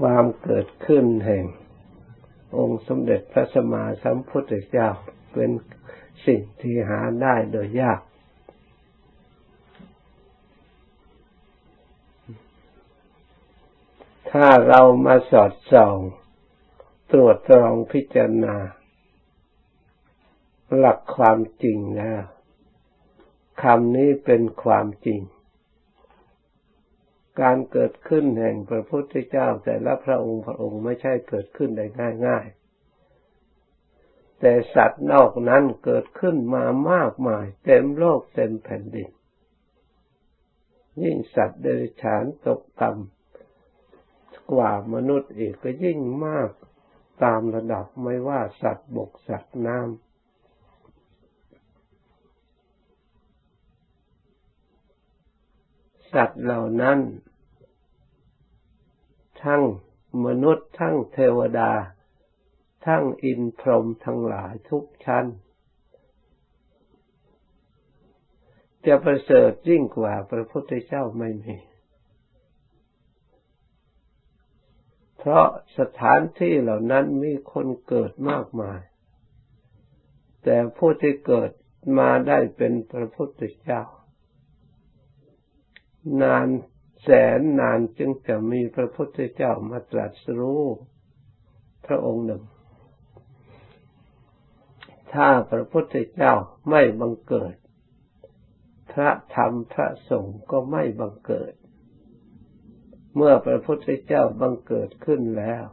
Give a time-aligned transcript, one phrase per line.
[0.00, 1.44] ความเกิดขึ้นแห่ง
[2.58, 4.88] องค์สมเด็จพระสัมมาสัมพุทธเจ้า
[5.32, 5.50] เป็น
[6.26, 8.00] สิ่งที่หาได้โดยยาก
[14.30, 15.98] ถ้าเรามาสอดส่อง
[17.12, 18.56] ตรวจตรองพิจารณา
[20.76, 22.22] หลักความจริงแล้ว
[23.62, 25.20] คำนี้เป็นความจริง
[27.40, 31.86] การเกิดขึ้นแห่งพระพุทธเจ้า แต่ละพระองค์พระองค์ไม่ใช่เกิดขึ้นได้
[32.26, 32.46] ง่าย
[33.22, 39.10] ๆ แต่สัตว์นอกนั้นเกิดขึ้นมามากมาย เต็มโลกเต็มแผ่นดิน
[41.02, 46.50] ยิ่งสัตว์เดรัจฉานตกต่ำกว่ามนุษย์อีกก็ยิ่งมาก
[47.24, 50.09] ตามระดับไม่ว่าสัตว์บกสัตว์น้ำ
[56.12, 56.98] สัตว์เหล่านั้น
[59.44, 59.62] ทั้ง
[60.26, 61.72] มนุษย์ทั้งเทวดา
[62.86, 65.24] ทั้งอินพรหมทั้งหลายทุกชั้น
[68.86, 71.56] จะประเสริฐยิ่งกว่าพระพุทธเจ้าไม่มี
[75.18, 75.46] เพราะ
[75.78, 78.80] สถานที่เหล่านั้นมีคนเกิดมากมาย
[80.44, 81.50] แต่ผู้ที่เกิด
[81.98, 83.82] มาได้เป็นพระพุทธเจ้า
[86.22, 86.48] นาน
[87.02, 90.64] แสนนานจึงจะมีพระพุทธเจ้ามาตรัสรู้
[91.86, 92.42] พระองค์หนึ่ง
[95.12, 96.32] ถ้าพระพุทธเจ้า
[96.70, 97.54] ไม่บังเกิด
[98.92, 101.54] พระธรรมพระสงฆ์ก็ไม่บังเกิด
[103.16, 105.64] เมื่อพระพุทธเจ้าบังเกิดขึ้นแล้ว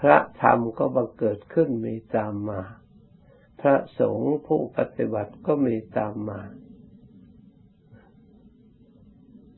[0.00, 2.62] พระธรรมก็บังเกิดขึ้นมีตามมา
[3.60, 6.40] พระสงฆ์ผู้ปฏิบัติก็มีตามมา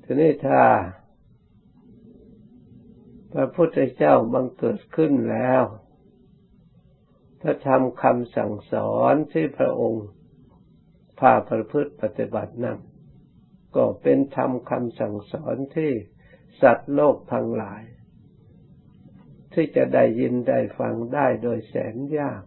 [0.04, 0.62] ทีนี้ถ้า
[3.32, 5.62] พระพุทธเจ้าบังเกิดขึ้นแล้ว
[7.40, 10.06] พระธรรมคำสั่งสอนที่พระองค์
[11.18, 12.78] พาประพฤติปฏิบัตินั้น
[13.76, 15.92] ก็เป็นธรรมคำสั่งสอนที่
[16.62, 17.82] สัตว์โลกทั้งหลาย
[19.52, 22.42] ที่จะได้ยินได้ฟังได้โดยแสนยาก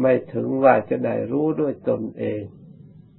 [0.00, 2.42] ไม่ถึงว่าจะได้รู้ด้วยตนเอง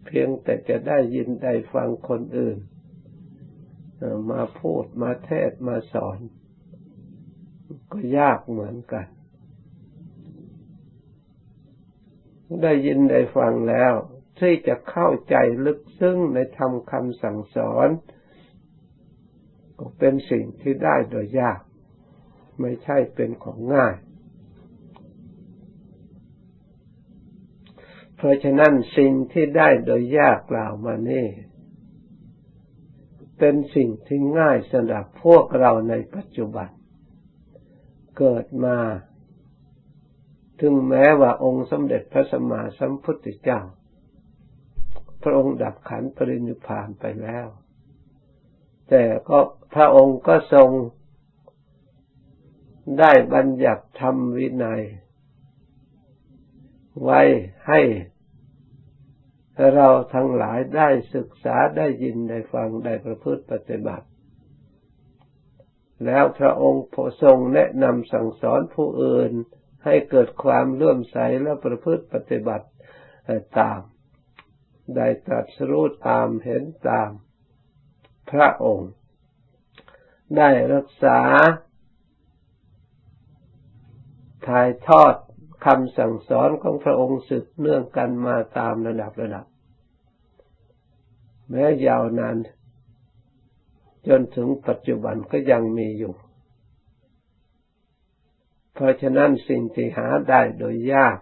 [0.05, 2.57] เพียงแต่จะได้ยินได้ฟังคนอื่น
[4.31, 6.19] มาพูดมาเทศมาสอน
[7.91, 9.07] ก็ยากเหมือนกัน
[12.63, 13.93] ได้ยินได้ฟังแล้ว
[14.39, 17.87] ที่จะเข้าใจลึกซึ้งในธรรมคำสั่งสอน
[19.79, 21.59] ก็เป็นสิ่งที่ได้โดยยาก
[22.61, 23.95] ไม่ใช่เป็นของง่าย
[28.23, 31.27] เพราะฉะนั้นสิ่งที่ได้โดยยากกล่าวมานี่
[33.37, 36.69] เป็นสิ่งที่ง่ายสำหรับพวกเราในปัจจุบัน
[38.17, 38.77] เกิดมา
[40.59, 43.61] ถึงแม้ว่าองค์สมเด็จพระสัมมาสัมพุทธเจ้า
[45.23, 47.47] พระองค์ดับขันปรินิพานไปแล้ว
[48.89, 49.39] แต่ก็
[49.75, 50.69] พระองค์ก็ทรง
[52.99, 54.83] ได้บัญญัติธรรมวินัย
[57.03, 57.21] ไว้
[57.69, 57.81] ให้
[59.75, 64.07] เราทั้งหลายได้ศึกษาได้ยินได้ฟังได้ประพฤติปฏิบัติ
[66.05, 66.85] แล้วพระองค์
[67.23, 69.31] ทรงแนะนำสั่งสอนผู้อื่น
[69.85, 72.67] ให้เกิดความเลื่อมใสและประพฤติปฏิบัติ
[73.59, 73.79] ตาม
[74.95, 77.09] ได้ตรัสรู้ตามเห็นตาม
[78.31, 78.91] พระองค์
[80.37, 81.19] ได้รักษา
[84.47, 85.15] ถ่ายทอด
[85.65, 89.45] คำสั่งสอนของพระองค์สืบเนื่องกันมาตามระดับระดับ
[91.49, 92.37] แม้ยาวนาน
[94.07, 96.13] จนถึงปัจจุบันก็ยังมีอยู่
[98.73, 101.17] เพราะฉะนั้นสิ่งที่หาได้โดยยาก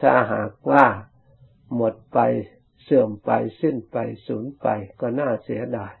[0.00, 0.86] ถ้าหากว่า
[1.76, 2.18] หมดไป
[2.82, 3.30] เสื่อมไป
[3.60, 3.96] สิ้นไป
[4.26, 4.66] สูญไป
[5.00, 5.94] ก็น่าเสียดาย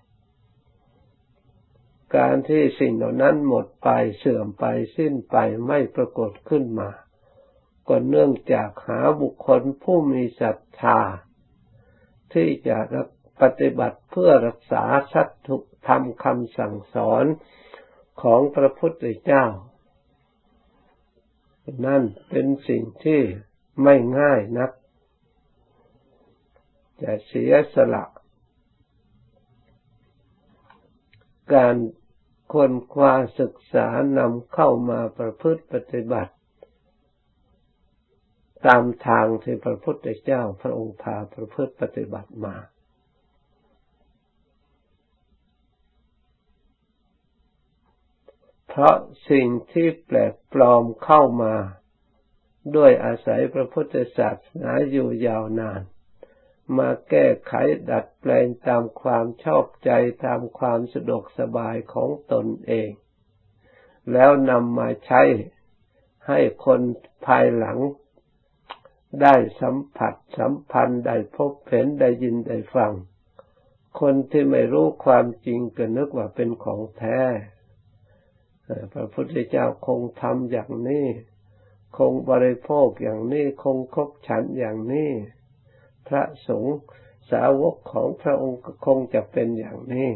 [2.16, 3.88] การที่สิ่งเหล่านั้นหมดไป
[4.18, 4.64] เสื่อมไป
[4.96, 6.88] สิ้นไปไม่ปรากฏขึ้นมา
[7.88, 11.00] ก็เนื่องจากหาบุคคลผู้มีศรัทธา
[12.32, 12.78] ที่จะ
[13.40, 15.56] ปฏิบัติเพื่อรักษาสัตถุ
[15.86, 17.24] ธรรมคำสั่งสอน
[18.22, 19.44] ของพระพุทธเจ้า
[21.86, 23.20] นั่นเป็นสิ่งที่
[23.82, 24.70] ไม่ง่ายนัก
[27.02, 28.04] จะเสียสละ
[31.54, 31.76] การ
[32.52, 33.88] คนคว้าศึกษา
[34.18, 36.32] นำเข้ามาประพฤติปฏิบัติ
[38.66, 42.56] ตามทางที่พระพุทธเจ้าพระองค์พาประพฤติปฏิบัติมา
[48.68, 48.96] เพราะ
[49.30, 51.54] สิ่งที่แปลกปลอมเข้ามา
[52.76, 55.80] ด้วยอาศัยพระพุทธศาสนาอยู่ยาวนาน
[56.78, 57.52] มาแก้ไข
[57.90, 59.90] ดัดแปลงตามความชอบใจ
[60.26, 62.90] ตามความสะดวกสบายของตนเอง
[64.12, 65.22] แล้วนำมาใช้
[66.28, 66.80] ให้คน
[67.26, 67.78] ภายหลัง
[69.22, 72.92] ได้สัมผัสสัมพันธ์ได้พบเห็นได้ยินได้ฟัง
[74.00, 77.18] คนที่ไม่รู้ความจริงก็นึกว่าเป็นของแท้
[78.92, 81.06] พระพุทธเจ้าคงทำอย่างนี้
[81.98, 85.10] คงบริโภคอย่างนี้ คงคบฉันอย่างนี้
[86.08, 86.76] พระสงฆ์
[87.30, 90.08] สาวกของพระองค์คงจะเป็นอย่างนี้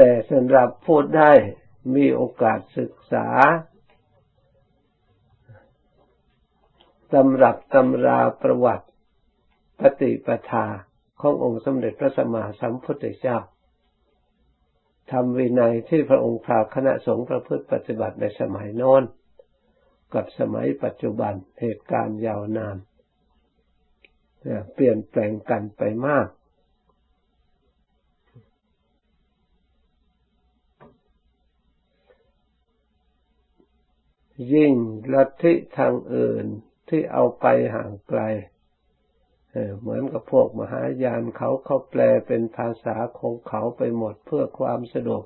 [0.00, 1.32] แต่สำหรับพูดได้
[1.94, 3.26] มีโอกาสศึกษา
[7.12, 8.86] ตำรับตำราประวัติ
[9.80, 10.66] ปฏิปทา
[11.20, 13.38] ขององค์สมเด็จพระสัมมาสัมพุทธเจ้า
[15.10, 19.02] ทำวินัยที่พระองค์พาคณะสงฆ์ประพฤติปฏิบัติในสมัยโน้น
[20.14, 22.76] กับสมัยปัจจุบันเหตุการณ์ยาวนาน
[24.74, 26.26] เปลี่ยนแปลงกันไปมาก
[34.54, 34.72] ยิ่ง
[35.14, 36.46] ลัทธิทางอื่น
[36.88, 38.20] ที่เอาไปห่างไกล
[39.80, 45.22] เหมือนกับพวกมหายานเขาเขาแปลเป็นภาษาของเขาไปหมดเพื่อความสะดวก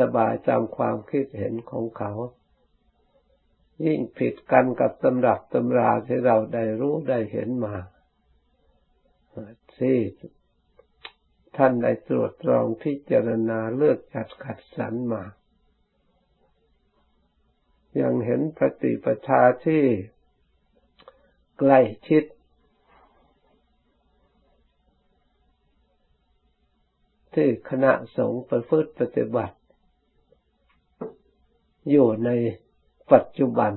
[0.00, 2.12] สบายจำความคิดเห็นของเขา
[3.84, 7.74] ยิ่งผิดกันกับตำรับตำราที่เราได้รู้ได้เห็นมา
[9.78, 9.98] ที่
[11.56, 15.24] ท่านได้ตรวจตรองพิจารณาเลือกจัดขัดสรรมา
[18.00, 19.84] ยังเห็นปฏิปทาที่
[21.58, 22.24] ใกล้ชิด
[27.34, 29.56] ที่คณะสงฆ์ประพฤติปฏิบัติ
[31.90, 32.30] อยู่ใน
[33.12, 33.72] ปัจจุบัน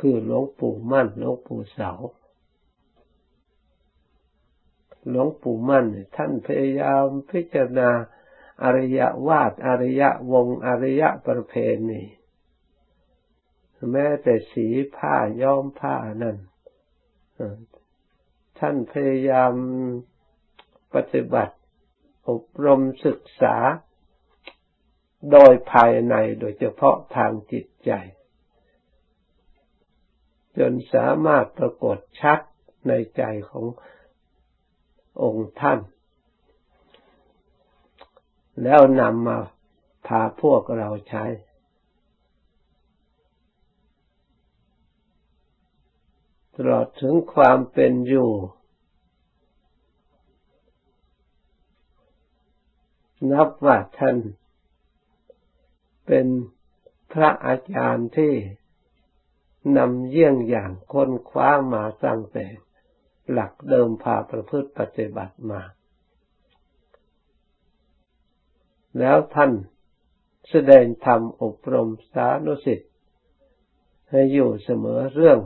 [0.00, 1.90] คือหลวงปู่มั่นหลวงปู่เสา
[5.08, 5.84] หลวงปู่มั่น
[6.16, 7.90] ท่านพยายามพิจารณา
[8.62, 11.54] อริยวาดอริยวงอริยประเพ
[11.88, 12.02] ณี
[13.92, 14.66] แม้แต่สี
[14.96, 16.36] ผ้าย้อมผ้านั่น
[18.58, 19.52] ท่านพยายาม
[20.94, 21.56] ปฏิบัติ
[22.28, 23.56] อบรมศึกษา
[25.32, 27.90] โดยภายในโดยเฉพาะทางจิตใจ
[30.58, 32.40] จนสามารถปรากฏชัด
[32.88, 33.64] ในใจของ
[35.22, 35.78] องค์ท่าน
[38.62, 39.38] แล้วนำมา
[40.06, 41.24] พาพวกเราใช้
[46.54, 48.30] ตลอดถึงความเป็นอยู่
[53.32, 54.16] นับว่าท่าน
[56.06, 56.26] เป็น
[57.12, 58.34] พระอาจารย์ที่
[59.76, 62.46] นำเยี่ยงอย่างค้นคว้ามาตั้งแต่
[63.30, 65.60] หลักเดิมพาประพฤติปฏิบัติมา
[68.98, 69.52] แล้วท่าน
[70.50, 72.90] แสดงธรรมอบรมสานุสิทธิ์
[74.10, 75.38] ให้อยู่เสมอเรื่อง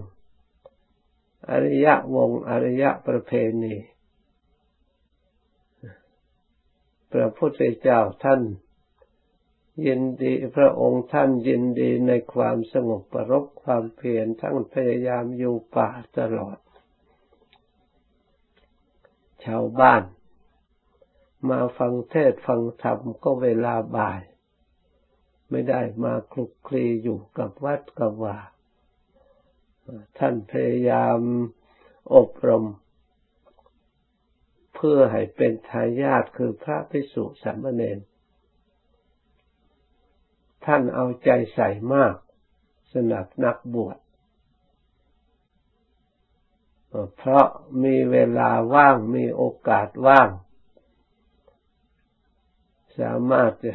[1.51, 3.77] อริยวงอริยประเพณี
[7.13, 8.43] พระพุทธเจ้าท่าน
[9.87, 15.89] ยินดีพระองค์ท่านยินดีในความสงบประรบความเพียรทั้งพยายามอยู่ป่า
[16.19, 16.59] ตลอด
[19.45, 20.03] ชาวบ้าน
[21.49, 24.21] มาฟังเทศฟังธรรมก็เวลาบ่าย
[25.51, 28.39] ไม่ได้มาคลุกคลีอยู่กับวัดกับว่า
[30.19, 31.19] ท่านพยายาม
[32.15, 32.65] อบรม
[34.75, 37.99] เพื่อให้เป็นทายาทคือพระภิกษุสามเณร
[40.65, 42.15] ท่านเอาใจใส่มาก
[42.93, 43.99] สนับนักบวช
[47.17, 47.47] เพราะ
[47.85, 50.29] มีเวลาว่างมีโอกาสว่าง
[53.01, 53.73] สามารถจะ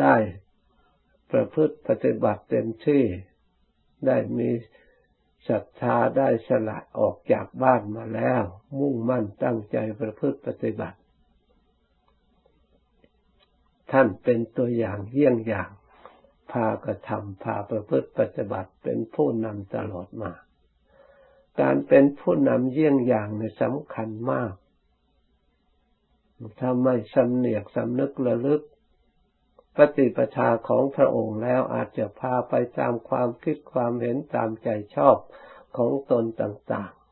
[0.00, 0.16] ได้
[1.32, 3.04] ประพฤติปฏิบัติเต็มที่
[4.06, 4.50] ได้มี
[5.48, 8.42] ศรัทธาได้สละออกจากบ้านมาแล้ว
[8.78, 10.98] มุ่งมั่นตั้งใจประพฤติปฏิบัติ
[13.92, 15.70] ท่านเป็นตัวอย่างเยี่ยงอย่าง
[16.50, 20.32] พากระทำพาประพฤติปฏิบัติเป็นผู้นำตลอดมา
[21.60, 24.52] การเป็นผู้นำเยี่ยงอย่างในสำคัญมาก
[26.62, 28.62] ทำให้สำเนียกสำนึกระลึก
[29.76, 35.16] ปฏิปทาของพระองค์แล้วอาจจะพาไปตามความคิดความเห็นตามใจชอบ
[35.76, 37.04] ของตนต่าง ๆ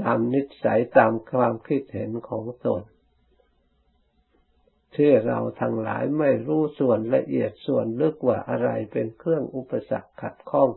[0.00, 2.82] ตามนิสัยตามความคิดเห็นของตน
[4.96, 10.68] ที่เราทั้งหลายไม่รู้ส่วนละเอียดส่วนลึกว่าอะไรเป็นเครื่องอุปสรรคขัดข้อง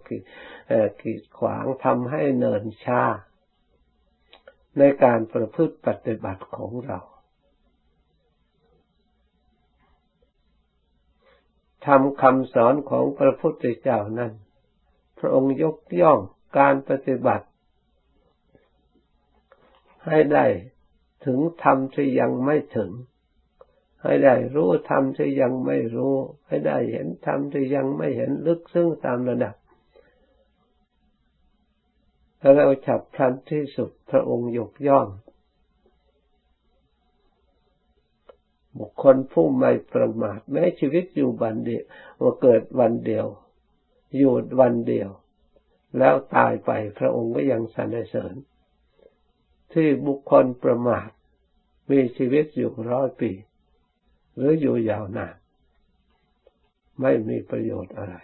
[1.01, 3.03] กีดขวางทำให้เนินชา
[4.77, 6.99] ในการประพฤติปฏิบัติของเรา
[11.85, 14.31] ทำคำสอนของพระพุทธเจ้านั้น
[15.19, 16.19] พระองค์ยกย่อง
[16.57, 17.47] การปฏิบัติ
[20.05, 20.45] ให้ได้
[21.25, 22.91] ถึงธรรมที่ยังไม่ถึง
[24.03, 26.15] ให้ได้รู้ธรรมที่ยังไม่รู้
[26.47, 29.55] ให้ได้เห็นธรรมที่ยังไม่เห็นลึกซึ้งตามระดับ
[32.41, 35.07] เราฉับพลันที่สุดพระองค์ยกย่อง
[38.77, 41.83] บุคคลผู้ไม่ประมาทแม้ชีวิตอยู่วันเดียว
[42.21, 43.25] ว่าเกิดวันเดียว
[44.17, 45.09] อยู่วันเดียว
[45.97, 48.35] แล้วตายไปพระองค์ก็ยังสรรเสริญ
[49.73, 51.09] ที่บุคคลประมาท
[51.91, 53.31] มีชีวิตอยู่ร้อยปี
[54.35, 55.35] หรืออยู่ยาวนาน
[57.01, 58.15] ไม่มีประโยชน์อะไร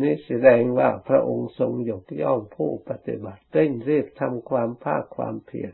[0.00, 5.72] นี่แสดงว่าพระองค์ทรงยกย่องผู้ปฏิบัติเร่งรีบทำความภาคความเพียร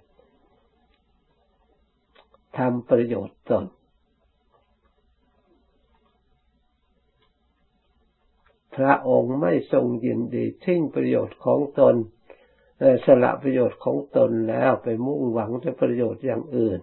[2.58, 3.66] ทำประโยชน์ตน
[8.76, 11.94] พระองค์ไม่ทรงยินดีทิ้งประโยชน์ของตน
[13.04, 16.80] สละประโยชน์ของตนแล้วไปมุ่งหวังแต่ประโยชน์อย่างอื่น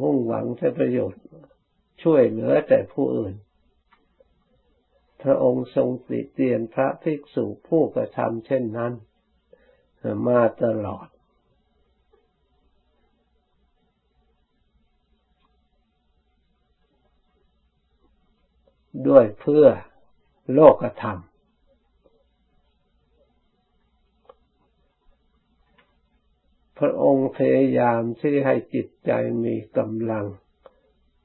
[0.00, 1.20] มุ่งหวังแต่ประโยชน์
[2.02, 3.34] ช่วยเหลือแต่ผู้อื่น
[5.22, 8.92] พระองค์ทรงติเตียนพระภิกษุผู้กระทำเช่นนั้น
[10.26, 11.08] มาตลอด
[19.08, 19.66] ด้วยเพื่อ
[20.54, 21.18] โลกธรรม
[26.78, 29.10] พระองค์พยายามที่ให้จิตใจ
[29.44, 30.26] มีกำลัง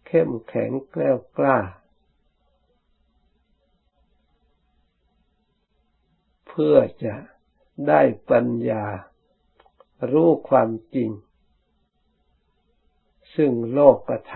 [0.08, 1.58] เข้มแข็งแกล้วกล้า
[6.56, 7.16] เพื่อจะ
[7.88, 8.84] ได้ปัญญา
[10.12, 11.10] รู้ความจริง
[13.36, 14.36] ซึ่งโลกกระท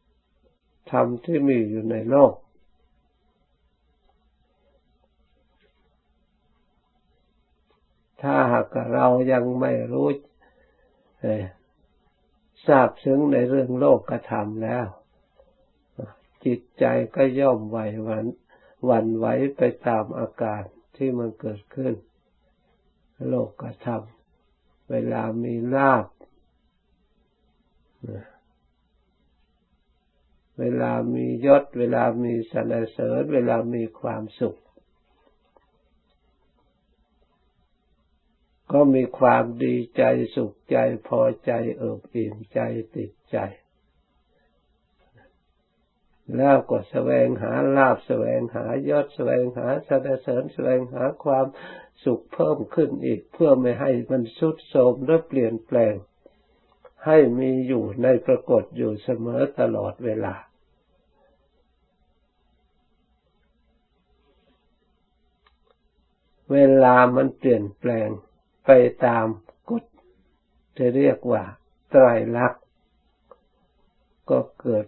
[0.00, 2.34] ำธรรมที่มีอยู่ในโลก
[8.22, 10.08] ถ้าหากเรายังไม่รู้
[12.66, 14.86] ทราบซึ้งในเรื่องโลกกระทำแล้ว
[16.44, 16.84] จิตใจ
[17.16, 18.24] ก็ย่อมไหววัน
[18.88, 20.62] วันไหวไปตามอาการ
[21.02, 21.94] ที่มันเกิดขึ้น
[23.28, 26.06] โลกกระทำเวลามีลาบ
[30.58, 34.56] เวลามียศ เวลามีสรรเสริญ เวลามีความสุข
[38.72, 40.02] ก็มีความดีใจ
[40.34, 40.76] สุขใจ
[41.08, 42.60] พอใจเอิบอิ่มใจ
[42.94, 43.38] ติดใจ
[46.36, 51.46] แล้วก็แสวงหาลาบแสวงหายศแสวงหาสรรเสริญแสวงหาความ
[52.04, 55.94] สุขเพิ่มขึ้นอีกเพื่อไม่ให้มันสุดโทมและเปลี่ยนแปลง
[57.06, 60.34] ให้มีอยู่ในปรากฏอยู่เสมอตลอดเวลา
[66.52, 68.08] เวลามันเปลี่ยนแปลง
[68.66, 68.70] ไป
[69.04, 69.26] ตาม
[69.68, 69.84] กฎ
[70.78, 71.42] จะเรียกว่า
[71.90, 72.06] ไตร
[72.36, 72.62] ลักษณ์
[74.30, 74.86] ก็เกิด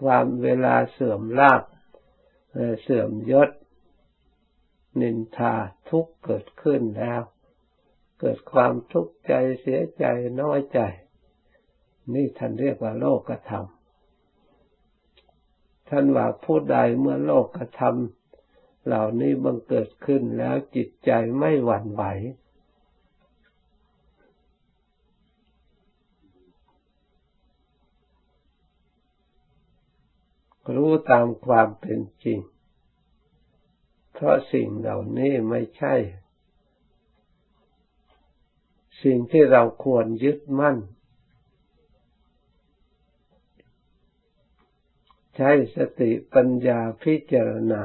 [0.00, 1.62] ความเวลาเสื่อมลาภ
[2.82, 3.50] เสื่อมยศ
[5.00, 5.54] นินทา
[5.88, 7.22] ทุกเกิดขึ้นแล้ว
[8.20, 10.04] เกิดความทุกข์ใจเสียใจ
[10.40, 10.80] น้อยใจ
[12.14, 13.64] นี่ท่านเรียกว่าโลกธรรม
[15.88, 17.96] ท่านว่าผู้ใดเมื่อโลกธรรม
[18.86, 22.02] เหล่านี้บังเกิดขึ้นแล้วจิตใจไม่หวั่นไหว
[30.74, 32.40] รู้ตามความเป็นจริง
[34.14, 35.94] เพราะสิ่งเหล่านี้ไม่ใช่
[39.02, 40.76] สิ่งที่เราควรยึดมั่น
[45.36, 47.82] ใช้สติปัญญาพิจารณา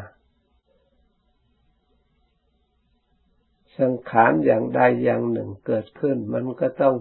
[3.80, 6.96] สังขารอย่างใดอย่างหนึ่งเกิดขึ้น มันก็ต้อง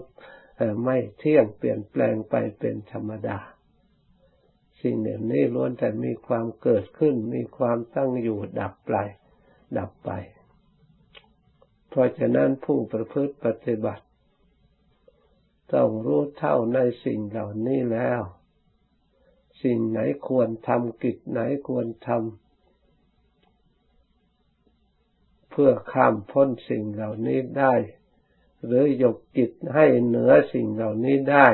[0.85, 3.37] ไม่เที่ยงเปลี่ยนแปลงไปเป็นธรรมดา
[4.83, 8.93] สิ่งเหล่านี้ล้วนแต่มีความเกิดขึ้น มีความตั้งอยู่ดับไป
[9.77, 10.09] ดับไป
[11.89, 14.05] เพราะฉะนั้นผู้ประพฤติปฏิบัติ
[15.73, 18.21] ต้องรู้เท่าในสิ่งเหล่านี้แล้ว
[19.63, 22.19] สิ่งไหนควรทำกิจไหนควรทำ
[25.51, 27.73] เพื่อข้ามพ้นสิ่งเหล่านี้ได้
[28.65, 31.47] หรือยกจิตให้เหนือสิ่งเหล่านี้ได้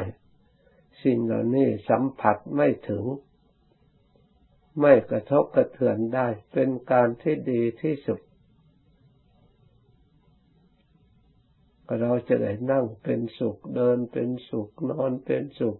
[1.04, 3.04] สิ่งเหล่านี้สัมผัสไม่ถึง
[4.82, 8.20] ไม่กระทบกระเทือนได้ เป็นการที่ดีที่สุด
[12.02, 15.78] เราจะได้นั่งเป็นสุขเดินเป็นสุขนอนเป็นสุข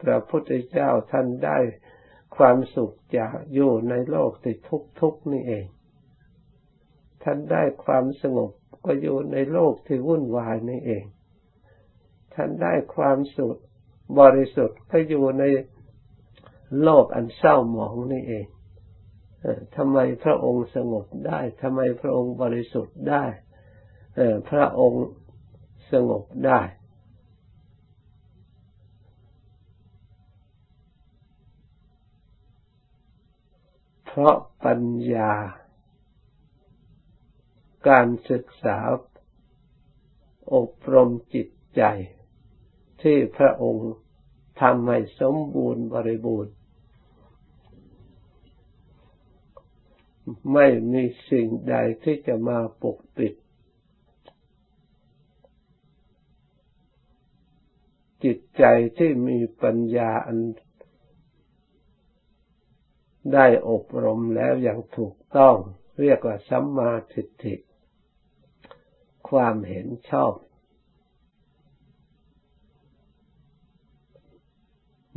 [0.00, 1.58] พระพุทธเจ้าท่านได้
[2.36, 5.66] ความสุขจากอยู่ในโลกที่ทุกทุกนี่เอง
[7.22, 8.50] ท่านได้ความสงบ
[8.84, 11.04] ก็อยู่ในโลกที่วุ่นวายนี่เอง
[12.34, 13.58] ท่านได้ความสุข
[14.20, 15.44] บริสุทธิ์ก็อยู่ใน
[16.82, 18.46] โลกอันเศร้าหมองนี่เอง
[19.76, 23.24] ทำไมพระองค์สงบได้ทำไมพระองค์บริสุทธิ์ได้
[24.50, 25.04] พระองค์
[25.92, 26.60] สงบได้
[34.06, 34.82] เพราะปัญ
[35.14, 35.32] ญา
[37.88, 38.78] การศึกษา
[40.54, 41.82] อบรมจิตใจ
[43.02, 43.90] ที่พระองค์
[44.60, 46.54] ทำให้สมบูรณ์บริบูรณ์
[50.52, 53.34] ไม่มีสิ่งใดที่จะมาปกปิด
[58.24, 58.64] จิตใจ
[58.98, 60.38] ที่มีปัญญาอัน
[63.32, 65.56] ได้อบรมแล้วอย่างถูกต้อง
[66.00, 67.54] เรียกว่าสัมมาทิฏฐิ
[69.28, 70.32] ความเห็นชอบ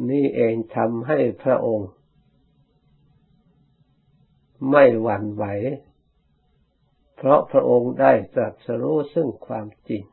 [0.09, 1.89] นี่เองทำให้พระองค์
[4.71, 5.45] ไม่หวั่นไหว
[7.15, 10.03] เพราะพระองค์ได้ตรัสรู้ซึ่งความจริง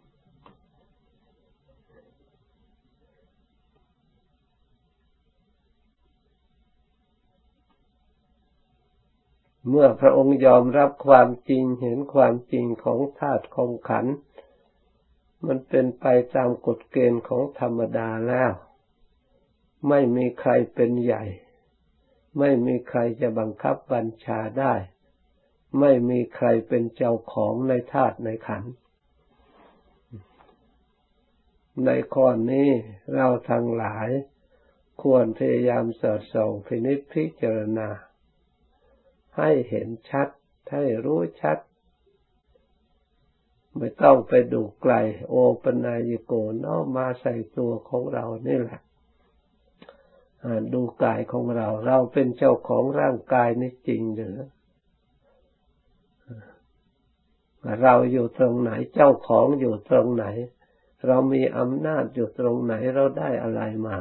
[9.68, 14.06] เมื่อพระองค์ยอมรับความจริงเห็นความจริงของธาตุของขัน
[15.46, 18.52] มันเป็นไปตามกฎเกณฑ์ของธรรมดาแล้ว
[19.88, 21.24] ไม่มีใครเป็นใหญ่
[22.38, 24.74] ไม่มีใครจะบังคับบัญชาได้
[25.80, 28.64] ไม่มีใครเป็นเจ้าของในธาตุในขัน
[31.86, 32.68] ในข้อนี้
[33.14, 34.08] เราทั้งหลาย
[35.02, 37.88] ควรพยายามสอดส่องพินิจพิจารณา
[39.38, 40.28] ให้เห็นชัด
[40.72, 41.58] ให้รู้ชัด
[43.76, 44.94] ไม่ต้องไปดูไกล
[45.28, 46.32] โอปนายโก
[46.64, 48.80] น้อมาใส่ตัวของเรานี่แหละ
[50.74, 54.36] ดูกายของเรา เราเป็นเจ้าของร่างกายนี่จริงหรือ
[57.82, 60.26] เราอยู่ตรงไหน เจ้าของอยู่ตรงไหน
[61.06, 63.96] เรามีอำนาจอยู่ตรงไหนเราได้อะไรมา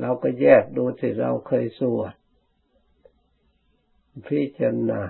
[0.00, 2.14] เราก็แยกดูที่เราเคยสวด
[4.28, 5.02] พิจารณา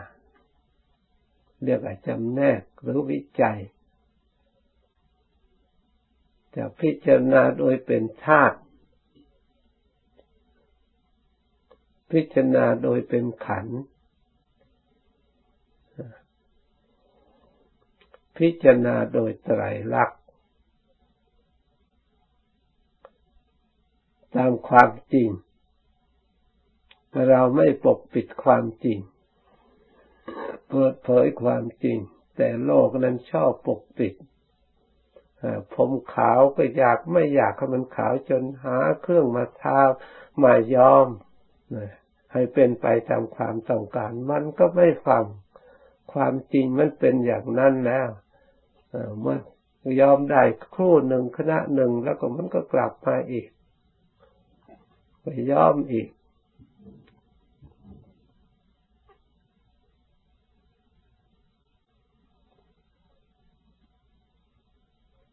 [1.65, 3.59] เรียกว่าจำแนกหรือวิจัย
[6.57, 8.59] จะพิจารณาโดยเป็นธาตุ
[12.11, 13.67] พิจารณาโดยเป็นขัน
[18.39, 19.63] พิจารณาโดยไตร
[19.95, 20.21] ลักษณ์
[24.37, 25.29] ตามความจริง
[27.31, 28.99] เราไม่ปกปิดความจริง
[30.69, 31.99] เปิดเผยความจริง
[32.37, 34.15] แต่โลกนั้นชอบปกปิด
[35.75, 39.81] ผมขาวก็อยากไม่อยากให้มันขาวจนหาเครื่องมาทา
[40.43, 41.07] มายอม
[42.33, 45.25] ให้เป็นไปตามความต้องการ มันก็ไม่ฟัง
[46.13, 48.09] ความจริงมันเป็นอย่างนั้นแล้ว
[49.21, 49.39] เมื่อ
[50.01, 50.43] ยอมได้
[50.75, 53.49] ครู่หนึ่งคณะหนึ่งแล้วก็มันก็กลับมาอีก
[55.21, 56.09] ไปยอมอีก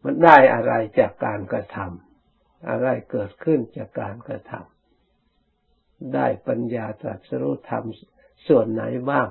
[0.04, 4.73] มันได้อะไรจากการกระทำอะไรเกิดขึ้นจากการกระทำ
[6.14, 7.84] ได้ปัญญาตรัสรู้ธรรม
[8.48, 9.28] ส่วนไหนบ้าง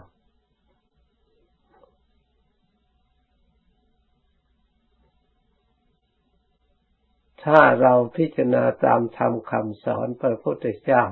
[7.44, 11.04] ถ้าเราพิจารณาตามธรรมคำสอนพระพุทธเจ้า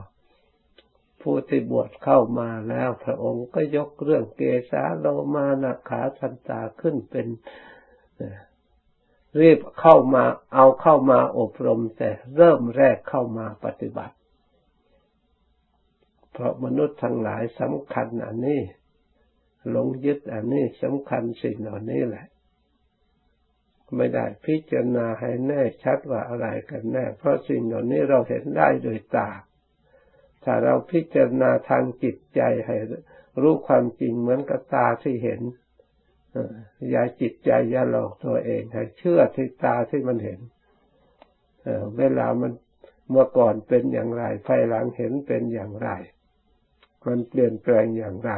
[1.23, 7.27] ผู้ที่บวชเข้ามาแล้วพระองค์ก็ยกเรื่องเกสาโลมานาขาทันตาขึ้นเป็น
[9.41, 14.15] รีบเข้ามาเอาเข้ามาอบรมแต่เริ่มแรกเข้ามาปฏิบัติ
[16.41, 18.61] ราะมนุษย์ทั้งหลายสำคัญอันนี้
[19.71, 22.27] หลงยึดอันนี้สำคัญสิ่งเหล่านี้แหละ
[23.97, 29.31] ไม่ได้พิจารณาให้แน่ชัดว่าอะไรกันแน่ เพราะสิ่งเหล่านี้เราเห็นได้โดยตา
[30.45, 32.77] ถ้าเราพิจารณาทางจิตใจให้
[33.41, 35.41] รู้ความจริงเหมือนกับตาที่เห็น
[36.91, 40.41] อย่าจิตใจอย่าหลอกตัวเองให้เชื่อที่ตาที่มันเห็น
[41.99, 42.53] เวลามัน
[43.11, 45.91] เมื่อก่อนเป็นอย่างไรภายหลังเห็นเป็นอย่างไร
[47.07, 48.33] มันเปลี่ยนแปลงอย่างไร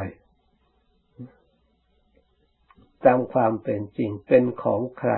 [3.05, 5.11] ตามความเป็นจริงเป็นของใคร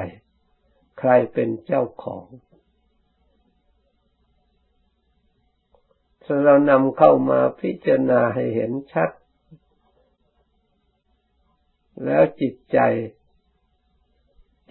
[1.00, 2.26] ใครเป็นเจ้าของ
[6.24, 9.10] ถ้าเรานำเข้ามาพิจารณาให้เห็นชัด
[12.06, 12.80] แล้วจิตใจ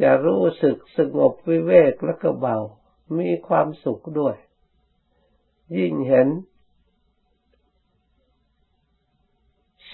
[0.02, 2.58] จะรู้สึกสงบวิเวกและก็เบา
[3.18, 4.36] มีความสุขด้วย
[5.78, 6.28] ยิ่งเห็น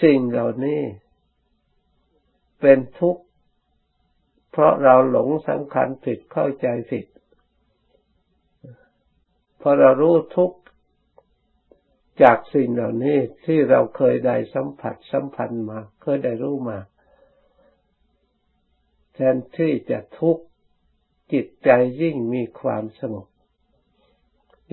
[0.02, 0.82] สิ่งเหล่านี้
[2.60, 3.22] เป็นทุกข์
[4.50, 7.06] เพราะเราหลงสำคัญผิดเข้าใจผิด
[9.60, 10.58] พอเรารู้ทุกข์
[12.22, 16.78] จากสิ่งเหล่านี้ที่เราเคยได้สัมผัสสัมพันธ์มา เคยได้รู้มา
[19.14, 20.44] แทนที่จะทุกข์
[21.32, 21.70] จิตใจ
[22.02, 23.26] ยิ่งมีความสงบ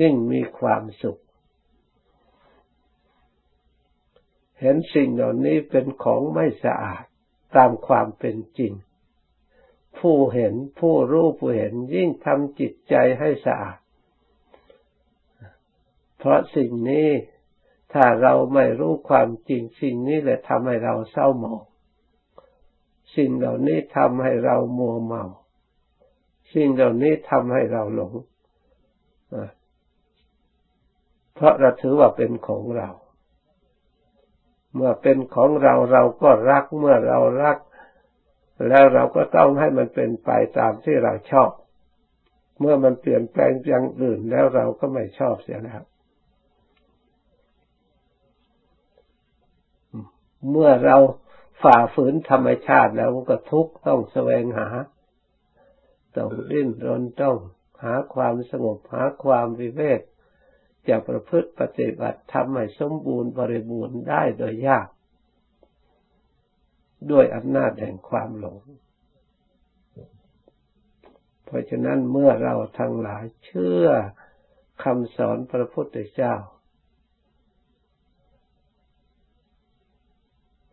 [0.02, 1.22] ยิ่งมีความสุข
[4.60, 7.04] เห็นสิ่งเหล่านี้เป็นของไม่สะอาด
[7.56, 8.74] ตามความเป็นจริง
[10.00, 13.78] ผู้เห็นผู้รู้ผู้เห็นยิ่งทำจิตใจให้สะอาด
[16.18, 17.08] เพราะสิ่งนี้
[17.94, 21.64] ถ้าเราไม่รู้ความจริงสิ่งนี้แหละทำให้เราเศร้าหมอง
[23.16, 25.26] สิ่งเหล่านี้ทำให้เรามัวเมา
[26.54, 28.14] สิ่งเหล่านี้ทำให้เราหลง
[31.36, 32.90] เพราะเราถือว่าเป็นของเรา
[34.76, 37.58] เมื่อเป็นของเราเราก็รักเมื่อเรารัก
[38.68, 41.52] แล้วเราก็ต้องให้มันเป็นไปตามที่เราชอบ
[42.60, 45.82] เมื่อมันเปลี่ยนแปลงอย่างอื่นแล้วเราก็ไม่ชอบเสียแล้ว
[50.52, 50.98] เมื่อเรา
[51.64, 54.68] ฝ่าฝืนธรรมชาติแล้วก็ทุกข์ต้องแสวงหา
[56.16, 57.38] ต้องดิ้นรนต้อง
[57.84, 60.02] หาความสงบหาความวิเวก
[60.90, 64.88] จะประพฤติปฏิบัติทำให้สมบูรณ์บริบูรณ์ได้โดยยาก
[67.12, 68.58] ด้วยอำนาจแห่งความหลง
[71.46, 73.88] เพราะฉะนั้นเมื่อเราทั้งหลายเชื่อ
[74.84, 76.36] คำสอนพระพุทธเจ้า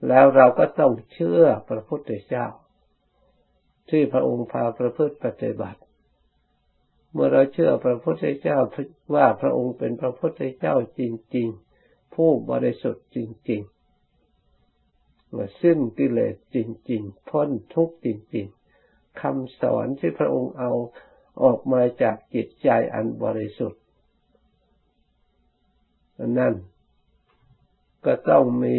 [0.08, 2.46] แล้วเราก็ต้องเชื่อพระพุทธเจ้า
[3.90, 5.80] ที่พระองค์พาประพฤติปฏิบัติ
[7.14, 8.58] เมื่อเราเชื่อพระพุทธเจ้า
[9.14, 11.02] ว่าพระองค์เป็นพระพุทธเจ้าจ
[11.36, 11.48] ริง
[11.80, 13.18] ๆ ผู้บริสุทธิ์จ
[13.50, 16.56] ริงๆเมื่อสิ้นกิเลสจ
[16.90, 18.46] ริง ๆ พ้นทุกข์จริง
[18.84, 20.72] ๆคำสอนที่พระองค์เอา
[21.42, 23.82] ออกมาจากจิตใจอันบริสุทธิ์
[26.38, 26.54] นั่น
[28.04, 28.78] ก็ต้องมี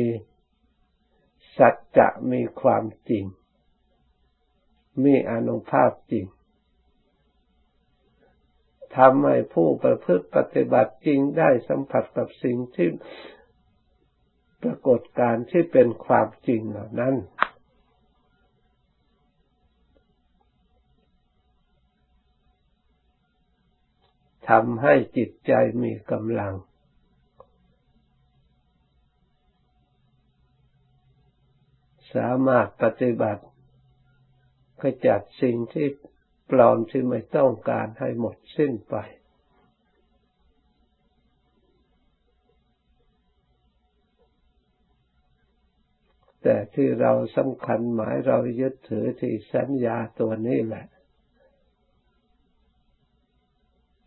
[1.58, 3.26] สัจจะมีความจริง
[5.04, 6.26] มีอนุภาพจริง
[8.98, 12.90] ทำให้ผู้ประพฤติปฏิบัติจริงได้สัมผัสกับสิ่งที่
[14.64, 17.16] ปรากฏการที่เป็นความจริงเหล่านั้น
[24.50, 25.52] ทำให้จิตใจ
[25.84, 26.54] มีกำลัง
[32.14, 33.44] สามารถปฏิบัติ
[34.82, 35.88] ขจัดสิ่งที่
[36.50, 38.96] ปลอมที่ไม่ต้องการให้หมดสิ้นไป
[46.48, 50.86] แต่ที่เราสำคัญหมายเรายึดถือที่สัญญาตัวนี้แหละ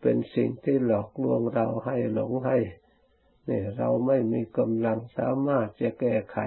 [0.01, 2.57] เป็นสิ่งที่หลอกลวงเราให้หลงให้
[3.45, 6.37] เนี่ยเราไม่มีกำลังสามารถจะแก้ไข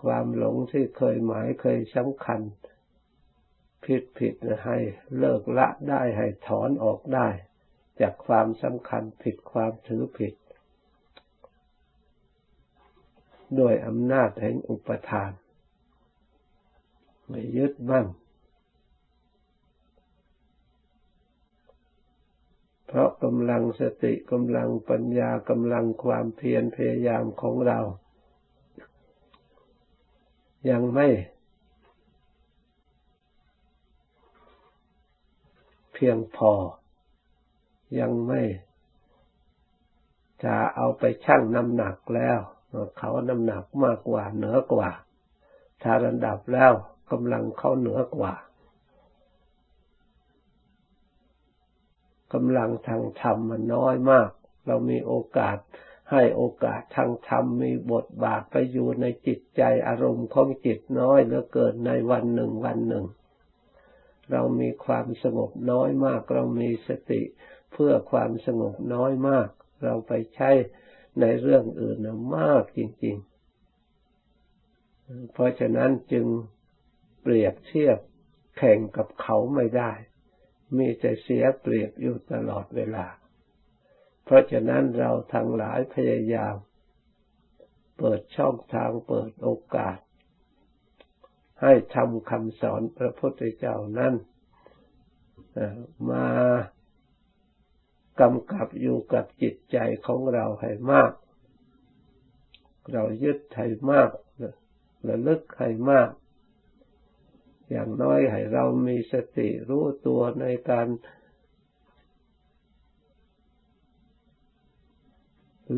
[0.00, 2.40] ความหลงที่เคยหมายเคยสำคัญ
[3.84, 4.78] ผิดผิดให้
[5.18, 7.28] เลิกละได้ให้ถอนออกได้
[8.00, 10.34] จากความสำคัญผิดความถือผิด
[13.58, 15.30] ด้วยอำนาจแห่งอุปทาน
[17.28, 18.06] ไม่ยึดมั่น
[22.86, 27.78] เพราะกำลังสติกำลังปัญญากำลังความเพียรพยายามของเรา
[30.70, 31.08] ยังไม่
[35.87, 36.52] เพียงพอ
[38.00, 38.42] ยังไม่
[40.44, 42.38] จะเอาไปชั่งน้ำหนักแล้ว
[42.98, 44.90] เขาน้ำหนักมากกว่าเหนือกว่า
[45.82, 46.72] ถ้าระดับแล้ว
[47.10, 48.34] กำลังเขาเหนือกว่า
[52.32, 54.30] กำลังทางธรรมมันน้อยมาก
[54.66, 55.56] เรามีโอกาส
[56.10, 63.04] ให้โอกาสทางธรรมมีบทบาทไปอยู่ในจิตใจอารมณ์ของจิตน้อยเหลือเกินในวันหนึ่งวันหนึ่ง
[64.32, 67.22] เรามีความสงบน้อยมาก เรามีสติ
[67.72, 69.48] เพื่อความสงบน้อยมาก
[69.84, 70.50] เราไปใช้
[71.20, 71.98] ในเรื่องอื่น
[72.36, 73.16] มากจริง
[74.44, 76.26] ๆ เพราะฉะนั้นจึง
[77.22, 77.98] เปรียบเทียบ
[78.56, 79.92] แข่งกับเขาไม่ได้
[80.76, 83.06] มีแต่เสียเปรียบอยู่ตลอดเวลา
[84.24, 86.54] เพราะฉะนั้นเราทั้งหลายพยายาม
[87.98, 89.98] เปิดช่องทางเปิดโอกาส
[91.62, 94.14] ให้ทำคำสอนพระพุทธเจ้านั้น
[96.10, 96.26] มา
[98.20, 101.12] กำกับอยู่กับจิตใจของเราให้มาก
[102.92, 104.10] เรายึดให้มาก
[105.08, 106.10] ระลึกให้มาก
[107.70, 110.88] อย่างน้อยให้เรามีสติรู้ตัวในการ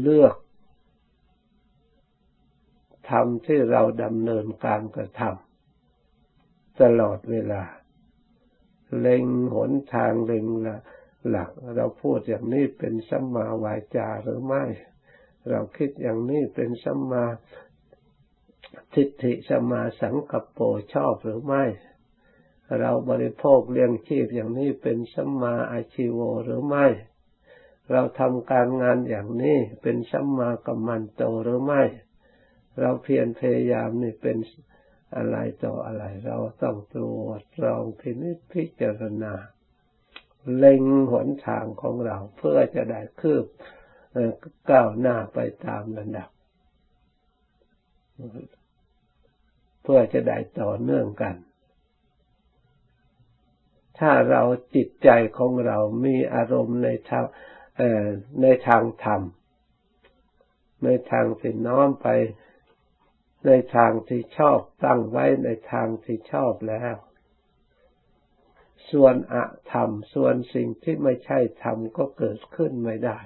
[0.00, 0.36] เลือก
[3.10, 5.49] ทำที่เราดำเนินการกระทำ
[6.82, 7.62] ตลอดเวลา
[8.98, 10.76] เล็งหนทางเล็งละ
[11.28, 14.64] หลัก เราพูดอย่างนี้เป็นสัมมาวาจาหรือไม่
[15.50, 17.24] เราคิดอย่างนี้เป็นสัมมา
[18.94, 20.58] ทิฏฐิสัมมาสังกัปโป
[20.94, 21.64] ชอบหรือไม่
[22.78, 26.86] เราบริโภคเลี้ยงชีพอย่างนี้เป็นสัมมาอาชีโวหรือไม่
[27.90, 31.82] เราทำการงานอย่างนี้เป็นสัมมากัมมันโตหรือไม่
[32.80, 34.36] เราเพียรพยายามนี่เป็น
[35.16, 39.34] อะไรต่ออะไร เราต้องตรวจลองพินิจพิจารณา
[40.56, 43.44] เล็งหนทางของเราเพื่อจะได้คืบ
[44.70, 46.30] ก้าวหน้าไปตามระดับ
[49.82, 51.36] เพื่อจะได้ต่อเนื่องกัน
[53.98, 54.42] ถ้าเรา
[54.74, 57.24] จิตใจของเรามีอารมณ์ในทาง
[58.42, 59.22] ในทางธรรม
[60.84, 62.08] ในทางที่น้อมไป
[63.46, 66.94] ในทางที่ชอบตั้งไว้ในทางที่ชอบแล้ว
[68.90, 73.18] ส่วนอะธรรม ส่วนสิ่งที่ไม่ใช่ธรรมก็เกิดขึ้นไม่ได้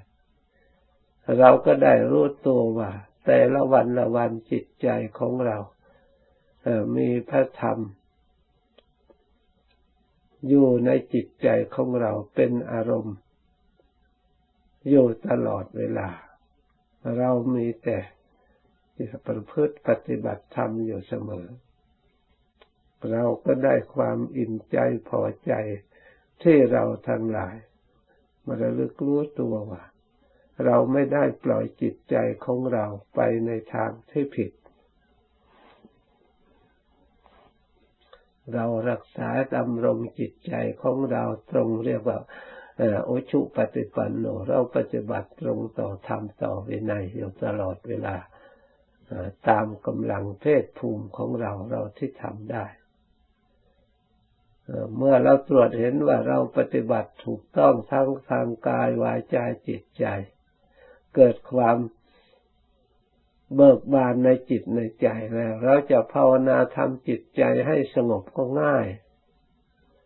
[1.38, 2.90] เราก็ได้รู้ตัวว่า
[3.26, 5.58] แต่ละวันละวันจิตใจของเรา
[6.62, 7.78] เมีพระธรรม
[10.48, 13.16] อยู่ในจิตใจของเราเป็นอารมณ์
[14.88, 16.08] อยู่ตลอดเวลา
[17.18, 17.98] เรามีแต่
[18.98, 21.46] จะประพฤติปฏิบัติธรรมอยู่เสมอ
[23.10, 24.78] เราก็ได้ความอิ่มใจ
[25.08, 25.52] พอใจ
[26.42, 27.56] ที่เราทั้งหลาย
[28.46, 29.82] มาระลึกรู้ตัวว่า
[30.64, 34.52] เราไม่ได้ปล่อยจิตใจของเราไปในทางที่ผิด
[38.52, 42.18] เรารักษาดำรงจิตใจของเราตรงเรียกว่า
[43.04, 48.16] โอชุปฏิปันโนเราปฏิบัติตรงต่อธรรมต่อวินัยอยู่ตลอดเวลา
[49.48, 52.66] ตามกำลังเพศภูมิของเราเราที่ทำได้
[54.96, 60.06] เมื่อเราตรวจเห็นว่าเราปฏิบัติถูกต้องทั้งทางกายวาจาจิตใจ
[61.14, 61.76] เกิดความ
[63.54, 68.86] เบิกบานในจิตในใจแล้ว เราจะภาวนาทำจิตใจให้สงบก็ง่าย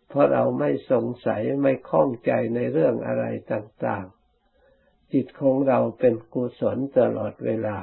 [0.08, 4.06] เพราะเราไม่สงสัยไม่ข้องใจในเรื่องอะไรต่าง
[4.60, 7.78] ๆ จิตของเราเป็นกุศลตลอดเวลา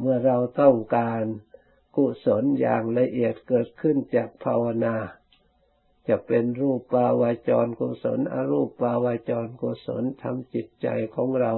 [0.00, 1.22] เมื่อเราต้องการ
[1.96, 4.96] กุศลอย่างละเอียดเกิดขึ้นจากภาวนา
[6.08, 11.52] จะเป็นรูปปาวาจรกุศลอรูปปาวาจรกุศลทำจิตใจของเรา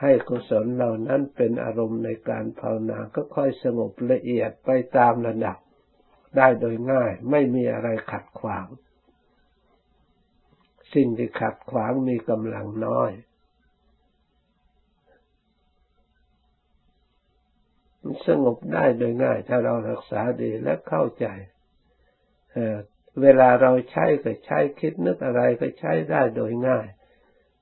[0.00, 5.56] ให้กุศลเหล่านั้นเป็นอารมณ์ในการภาวนาก็ค่อยสงบละเอียดไปตามระดับ
[6.36, 8.66] ได้โดยง่ายไม่มีอะไรขัดขวาง
[10.94, 13.10] สิ่งที่ขัดขวางมีกำลังน้อย
[18.26, 21.26] สงบได้โดยง่าย ถ้าเรารักษาดีและเข้าใจ
[22.52, 26.86] เเวลาเราใช้ก็ใช้คิดนึกอะไรก็ใช้ได้โดยง่าย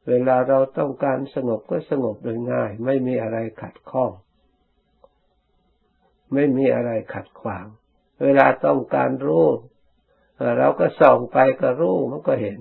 [0.08, 4.12] เวลาเราต้องการสงบก็สงบโดยง่าย ไม่มีอะไรขัดข้อง
[6.34, 7.66] ไม่มีอะไรขัดขวาง
[8.24, 9.46] เวลาต้องการรู้
[10.58, 12.58] เราก็ส่องไปก็รู้มันก็เห็น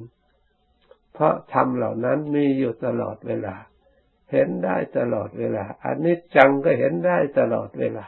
[1.13, 3.56] เพราะธรรมเหล่านั้นมีอยู่ตลอดเวลา
[4.32, 8.06] เห็นได้ตลอดเวลาอนิจจังก็เห็นได้ตลอดเวลา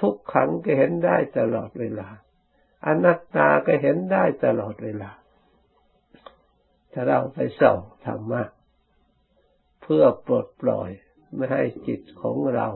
[0.00, 2.08] ทุกขังก็เห็นได้ตลอดเวลา
[2.86, 5.10] อนัตตาก็เห็นได้ตลอดเวลา
[6.92, 8.42] ถ้าเราไปส่องธรรมะ
[9.82, 10.90] เพื่อปลดปล่อย
[11.34, 12.68] ไม่ให้จิตของเรา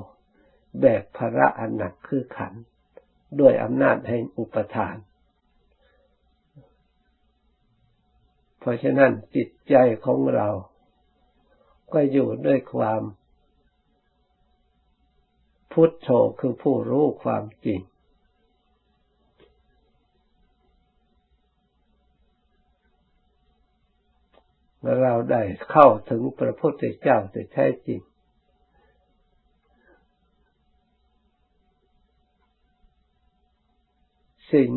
[0.80, 2.52] แบกภาระอันหนักคือขัน
[3.40, 4.96] ด้วยอำนาจแห่งอุปทาน
[8.58, 9.74] เพราะฉะนั้นจิตใจ
[10.04, 10.48] ของเรา
[11.92, 13.02] ก็อยู่ด้วยความ
[15.72, 16.08] พุทโธ
[16.40, 17.80] คือผู้รู้ความจริง
[25.02, 28.00] เราได้เข้าถึงพระพุทธเจ้าแต่แท้จริง
[34.52, 34.70] สิ่ง